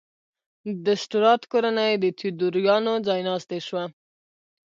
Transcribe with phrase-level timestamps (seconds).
[0.85, 3.83] د سټورات کورنۍ د تیودوریانو ځایناستې شوه.